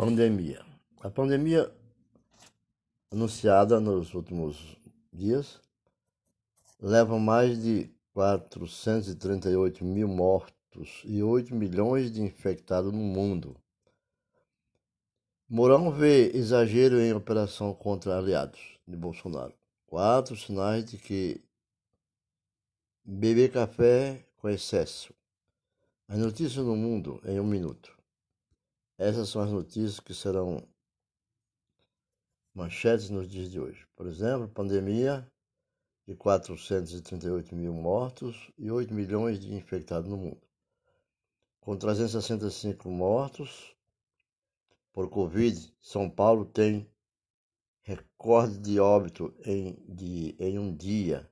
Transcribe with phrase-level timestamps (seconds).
[0.00, 0.64] Pandemia.
[1.02, 1.70] A pandemia
[3.12, 4.56] anunciada nos últimos
[5.12, 5.60] dias
[6.80, 13.54] leva mais de 438 mil mortos e 8 milhões de infectados no mundo.
[15.46, 19.52] Mourão vê exagero em operação contra aliados de Bolsonaro.
[19.86, 21.44] Quatro sinais de que
[23.04, 25.12] beber café com excesso.
[26.08, 27.99] As notícias no mundo em um minuto.
[29.00, 30.62] Essas são as notícias que serão
[32.54, 33.88] manchetes nos dias de hoje.
[33.96, 35.26] Por exemplo, pandemia
[36.06, 40.46] de 438 mil mortos e 8 milhões de infectados no mundo.
[41.60, 43.74] Com 365 mortos
[44.92, 46.86] por Covid, São Paulo tem
[47.80, 51.26] recorde de óbito em, de, em um dia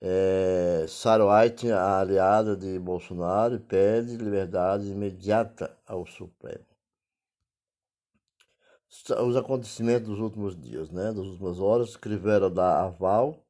[0.00, 6.64] é, Sarah White, a aliada de Bolsonaro, pede liberdade imediata ao Supremo.
[9.26, 13.44] Os acontecimentos dos últimos dias, né, das últimas horas, escreveram da aval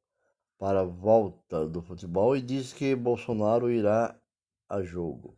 [0.57, 4.19] para a volta do futebol e diz que Bolsonaro irá
[4.67, 5.37] a jogo.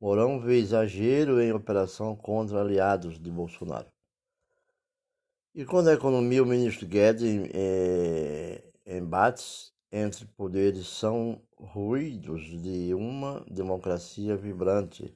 [0.00, 3.90] Mourão vê exagero em operação contra aliados de Bolsonaro.
[5.54, 7.50] E quando a economia, o ministro Guedes em,
[8.86, 15.14] em embates entre poderes são ruídos de uma democracia vibrante.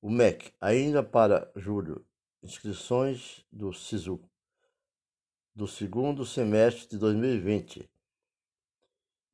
[0.00, 2.06] O MEC, ainda para julho,
[2.42, 4.18] inscrições do SISU
[5.54, 7.90] do segundo semestre de 2020.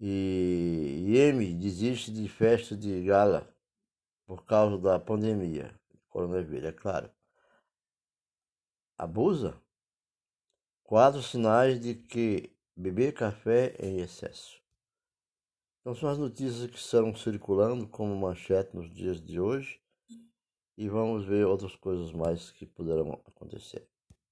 [0.00, 3.52] E IEM desiste de festa de gala
[4.24, 5.74] por causa da pandemia,
[6.08, 7.10] coronavírus, é claro.
[8.96, 9.60] Abusa?
[10.84, 14.61] Quatro sinais de que beber café em excesso.
[15.82, 19.80] Então são as notícias que estão circulando como manchete nos dias de hoje
[20.78, 23.84] e vamos ver outras coisas mais que poderão acontecer.